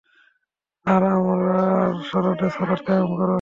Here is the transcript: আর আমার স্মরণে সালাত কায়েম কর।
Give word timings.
আর 0.85 1.01
আমার 1.15 1.41
স্মরণে 2.03 2.47
সালাত 2.49 2.81
কায়েম 2.87 3.11
কর। 3.17 3.29